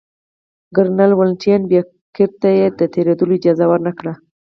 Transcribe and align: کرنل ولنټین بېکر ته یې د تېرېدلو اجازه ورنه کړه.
کرنل 0.75 1.11
ولنټین 1.15 1.61
بېکر 1.69 2.29
ته 2.41 2.49
یې 2.57 2.67
د 2.79 2.81
تېرېدلو 2.93 3.33
اجازه 3.37 3.65
ورنه 3.67 3.91
کړه. 3.99 4.13